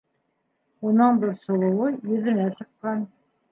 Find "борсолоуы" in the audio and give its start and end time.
1.25-1.91